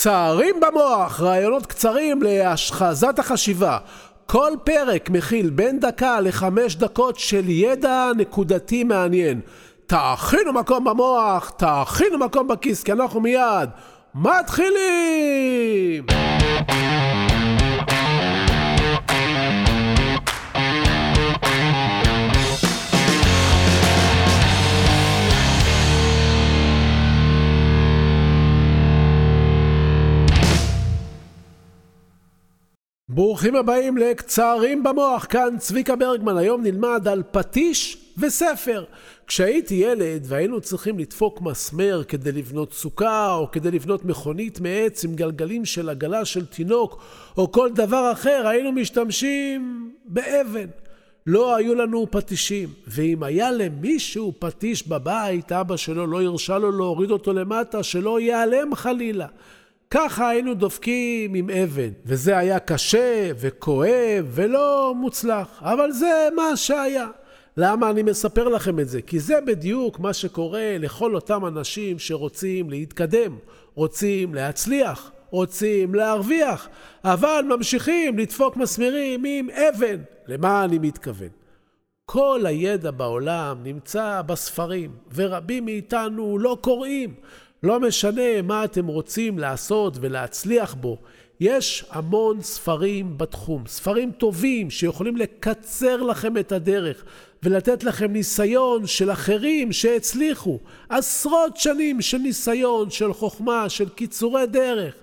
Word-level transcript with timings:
קצרים 0.00 0.60
במוח, 0.60 1.20
רעיונות 1.20 1.66
קצרים 1.66 2.22
להשחזת 2.22 3.18
החשיבה. 3.18 3.78
כל 4.26 4.52
פרק 4.64 5.10
מכיל 5.10 5.50
בין 5.50 5.80
דקה 5.80 6.20
לחמש 6.20 6.76
דקות 6.76 7.18
של 7.18 7.48
ידע 7.48 8.10
נקודתי 8.16 8.84
מעניין. 8.84 9.40
תאכינו 9.86 10.52
מקום 10.52 10.84
במוח, 10.84 11.50
תאכינו 11.50 12.18
מקום 12.18 12.48
בכיס, 12.48 12.82
כי 12.82 12.92
אנחנו 12.92 13.20
מיד 13.20 13.68
מתחילים! 14.14 16.09
ברוכים 33.12 33.56
הבאים 33.56 33.96
לקצרים 33.96 34.82
במוח, 34.82 35.26
כאן 35.30 35.54
צביקה 35.58 35.96
ברגמן. 35.96 36.36
היום 36.36 36.62
נלמד 36.62 37.08
על 37.08 37.22
פטיש 37.30 37.96
וספר. 38.18 38.84
כשהייתי 39.26 39.74
ילד 39.74 40.24
והיינו 40.28 40.60
צריכים 40.60 40.98
לדפוק 40.98 41.40
מסמר 41.40 42.02
כדי 42.08 42.32
לבנות 42.32 42.72
סוכה, 42.72 43.34
או 43.34 43.50
כדי 43.50 43.70
לבנות 43.70 44.04
מכונית 44.04 44.60
מעץ 44.60 45.04
עם 45.04 45.14
גלגלים 45.14 45.64
של 45.64 45.88
עגלה 45.88 46.24
של 46.24 46.46
תינוק, 46.46 47.02
או 47.36 47.52
כל 47.52 47.70
דבר 47.74 48.12
אחר, 48.12 48.46
היינו 48.46 48.72
משתמשים 48.72 49.90
באבן. 50.04 50.66
לא 51.26 51.56
היו 51.56 51.74
לנו 51.74 52.06
פטישים, 52.10 52.68
ואם 52.86 53.22
היה 53.22 53.50
למישהו 53.50 54.32
פטיש 54.38 54.88
בבית, 54.88 55.52
אבא 55.52 55.76
שלו 55.76 56.06
לא 56.06 56.22
הרשה 56.22 56.58
לו 56.58 56.72
להוריד 56.72 57.10
אותו 57.10 57.32
למטה, 57.32 57.82
שלא 57.82 58.20
ייעלם 58.20 58.74
חלילה. 58.74 59.26
ככה 59.94 60.28
היינו 60.28 60.54
דופקים 60.54 61.34
עם 61.34 61.50
אבן, 61.50 61.90
וזה 62.04 62.38
היה 62.38 62.58
קשה 62.58 63.30
וכואב 63.36 64.24
ולא 64.26 64.94
מוצלח, 64.96 65.62
אבל 65.62 65.92
זה 65.92 66.28
מה 66.36 66.56
שהיה. 66.56 67.06
למה 67.56 67.90
אני 67.90 68.02
מספר 68.02 68.48
לכם 68.48 68.80
את 68.80 68.88
זה? 68.88 69.02
כי 69.02 69.20
זה 69.20 69.40
בדיוק 69.46 70.00
מה 70.00 70.12
שקורה 70.12 70.76
לכל 70.78 71.14
אותם 71.14 71.46
אנשים 71.46 71.98
שרוצים 71.98 72.70
להתקדם, 72.70 73.36
רוצים 73.74 74.34
להצליח, 74.34 75.12
רוצים 75.30 75.94
להרוויח, 75.94 76.68
אבל 77.04 77.44
ממשיכים 77.48 78.18
לדפוק 78.18 78.56
מסמרים 78.56 79.22
עם 79.26 79.48
אבן. 79.50 79.96
למה 80.26 80.64
אני 80.64 80.78
מתכוון? 80.78 81.28
כל 82.04 82.40
הידע 82.46 82.90
בעולם 82.90 83.62
נמצא 83.62 84.22
בספרים, 84.26 84.90
ורבים 85.14 85.64
מאיתנו 85.64 86.38
לא 86.38 86.58
קוראים. 86.60 87.14
לא 87.62 87.80
משנה 87.80 88.42
מה 88.42 88.64
אתם 88.64 88.86
רוצים 88.86 89.38
לעשות 89.38 89.96
ולהצליח 90.00 90.74
בו, 90.74 90.98
יש 91.40 91.84
המון 91.90 92.42
ספרים 92.42 93.18
בתחום, 93.18 93.64
ספרים 93.66 94.10
טובים 94.10 94.70
שיכולים 94.70 95.16
לקצר 95.16 96.02
לכם 96.02 96.36
את 96.36 96.52
הדרך 96.52 97.04
ולתת 97.42 97.84
לכם 97.84 98.12
ניסיון 98.12 98.86
של 98.86 99.10
אחרים 99.10 99.72
שהצליחו, 99.72 100.58
עשרות 100.88 101.56
שנים 101.56 102.00
של 102.00 102.18
ניסיון, 102.18 102.90
של 102.90 103.12
חוכמה, 103.12 103.68
של 103.68 103.88
קיצורי 103.88 104.46
דרך. 104.46 104.94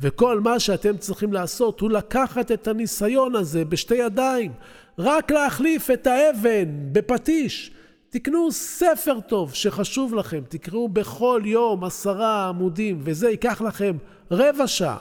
וכל 0.00 0.40
מה 0.40 0.60
שאתם 0.60 0.96
צריכים 0.96 1.32
לעשות 1.32 1.80
הוא 1.80 1.90
לקחת 1.90 2.52
את 2.52 2.68
הניסיון 2.68 3.36
הזה 3.36 3.64
בשתי 3.64 3.94
ידיים, 3.94 4.52
רק 4.98 5.30
להחליף 5.30 5.90
את 5.90 6.06
האבן 6.06 6.68
בפטיש. 6.92 7.70
תקנו 8.12 8.52
ספר 8.52 9.20
טוב 9.20 9.54
שחשוב 9.54 10.14
לכם, 10.14 10.40
תקראו 10.48 10.88
בכל 10.88 11.42
יום 11.44 11.84
עשרה 11.84 12.48
עמודים, 12.48 13.00
וזה 13.04 13.30
ייקח 13.30 13.60
לכם 13.60 13.96
רבע 14.30 14.66
שעה. 14.66 14.96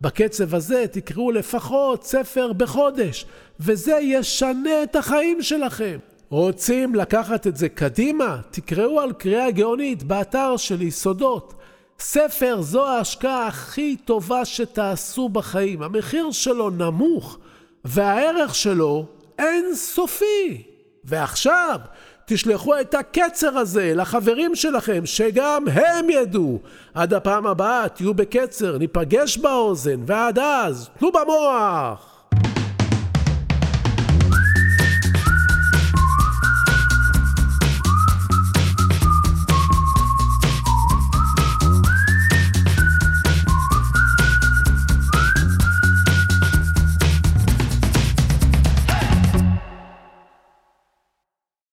בקצב 0.00 0.54
הזה 0.54 0.84
תקראו 0.92 1.32
לפחות 1.32 2.04
ספר 2.04 2.52
בחודש, 2.52 3.26
וזה 3.60 3.98
ישנה 4.02 4.82
את 4.82 4.96
החיים 4.96 5.42
שלכם. 5.42 5.98
רוצים 6.28 6.94
לקחת 6.94 7.46
את 7.46 7.56
זה 7.56 7.68
קדימה? 7.68 8.40
תקראו 8.50 9.00
על 9.00 9.12
קריאה 9.12 9.50
גאונית 9.50 10.02
באתר 10.02 10.56
של 10.56 10.82
יסודות. 10.82 11.54
ספר 11.98 12.60
זו 12.60 12.86
ההשקעה 12.86 13.46
הכי 13.46 13.96
טובה 14.04 14.44
שתעשו 14.44 15.28
בחיים. 15.28 15.82
המחיר 15.82 16.30
שלו 16.30 16.70
נמוך, 16.70 17.38
והערך 17.84 18.54
שלו 18.54 19.06
אין 19.38 19.74
סופי. 19.74 20.62
ועכשיו, 21.04 21.80
תשלחו 22.30 22.80
את 22.80 22.94
הקצר 22.94 23.58
הזה 23.58 23.92
לחברים 23.94 24.54
שלכם, 24.54 25.06
שגם 25.06 25.64
הם 25.72 26.10
ידעו. 26.10 26.58
עד 26.94 27.14
הפעם 27.14 27.46
הבאה 27.46 27.88
תהיו 27.88 28.14
בקצר, 28.14 28.78
ניפגש 28.78 29.38
באוזן, 29.38 30.00
ועד 30.06 30.38
אז, 30.38 30.90
תנו 30.98 31.12
במוח! 31.12 32.17